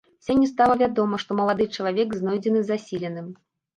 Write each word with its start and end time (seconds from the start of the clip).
Сёння 0.27 0.47
стала 0.53 0.77
вядома, 0.83 1.19
што 1.23 1.37
малады 1.39 1.67
чалавек 1.75 2.09
знойдзены 2.21 2.67
засіленым. 2.71 3.33